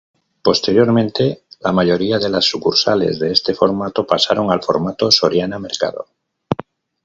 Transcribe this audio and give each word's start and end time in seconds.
Posteriormente 0.41 1.43
la 1.59 1.71
mayoría 1.71 2.17
de 2.17 2.27
las 2.27 2.45
sucursales 2.45 3.19
de 3.19 3.31
este 3.31 3.53
formato 3.53 4.07
pasaron 4.07 4.49
al 4.49 4.63
formato 4.63 5.11
Soriana 5.11 5.59
Mercado. 5.59 6.07